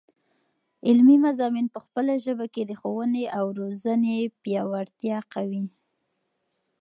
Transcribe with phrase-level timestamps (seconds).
[0.87, 5.65] علمي مضامین په خپله ژبه کې، د ښوونې او روزني پیاوړتیا قوي.